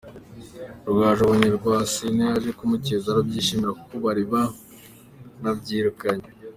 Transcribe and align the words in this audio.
Rugaju 0.85 1.19
abonye 1.25 1.47
Rwasine 1.57 2.23
aje 2.37 2.51
kumukeza 2.57 3.05
arabyishimira 3.09 3.71
kuko 3.79 3.93
bari 4.05 4.23
baranabyirukanye. 4.31 6.27